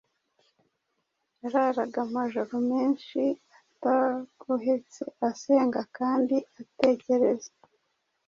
yararaga 1.41 1.99
amajoro 2.07 2.53
menshi 2.71 3.19
atagohetse, 3.73 5.01
asenga 5.29 5.81
kandi 5.97 6.35
atekereza. 6.61 7.49